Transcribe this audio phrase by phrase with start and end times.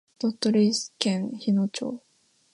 [0.17, 2.01] 鳥取県日野町